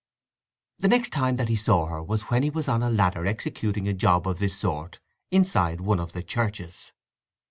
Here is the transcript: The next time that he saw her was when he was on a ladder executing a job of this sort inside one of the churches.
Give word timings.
The 0.79 0.87
next 0.87 1.11
time 1.13 1.35
that 1.35 1.47
he 1.47 1.55
saw 1.55 1.85
her 1.85 2.01
was 2.01 2.23
when 2.23 2.41
he 2.41 2.49
was 2.49 2.67
on 2.67 2.81
a 2.81 2.89
ladder 2.89 3.27
executing 3.27 3.87
a 3.87 3.93
job 3.93 4.27
of 4.27 4.39
this 4.39 4.57
sort 4.57 4.99
inside 5.29 5.79
one 5.81 5.99
of 5.99 6.13
the 6.13 6.23
churches. 6.23 6.91